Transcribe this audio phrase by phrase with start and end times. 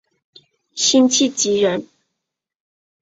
[0.73, 1.87] 辛弃疾人。